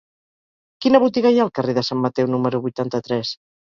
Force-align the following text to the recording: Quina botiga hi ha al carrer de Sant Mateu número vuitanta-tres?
Quina 0.85 1.01
botiga 1.03 1.33
hi 1.35 1.37
ha 1.41 1.45
al 1.47 1.53
carrer 1.59 1.77
de 1.81 1.83
Sant 1.91 2.03
Mateu 2.07 2.33
número 2.35 2.63
vuitanta-tres? 2.67 3.37